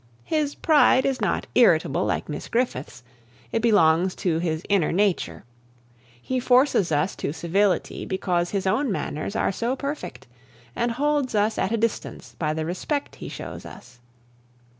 His 0.23 0.55
pride 0.55 1.05
is 1.05 1.21
not 1.21 1.45
irritable 1.53 2.03
like 2.07 2.27
Miss 2.27 2.47
Griffith's, 2.47 3.03
it 3.51 3.61
belongs 3.61 4.15
to 4.15 4.39
his 4.39 4.63
inner 4.67 4.91
nature; 4.91 5.43
he 6.19 6.39
forces 6.39 6.91
us 6.91 7.15
to 7.17 7.31
civility 7.31 8.03
because 8.07 8.49
his 8.49 8.65
own 8.65 8.91
manners 8.91 9.35
are 9.35 9.51
so 9.51 9.75
perfect, 9.75 10.25
and 10.75 10.93
holds 10.93 11.35
us 11.35 11.59
at 11.59 11.71
a 11.71 11.77
distance 11.77 12.35
by 12.39 12.51
the 12.51 12.65
respect 12.65 13.17
he 13.17 13.29
shows 13.29 13.63
us. 13.63 13.99